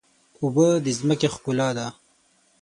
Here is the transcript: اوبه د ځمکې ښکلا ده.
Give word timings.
اوبه 0.41 0.67
د 0.83 0.87
ځمکې 0.99 1.27
ښکلا 1.33 1.69
ده. 1.77 1.87